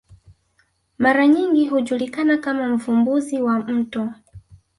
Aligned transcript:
mara 0.97 1.27
nyingi 1.27 1.65
hujulikana 1.67 2.37
kama 2.37 2.67
mvumbuzi 2.69 3.41
wa 3.41 3.59
mto 3.59 4.09